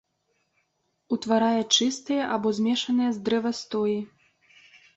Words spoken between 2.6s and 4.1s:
змешаныя з дрэвастоі.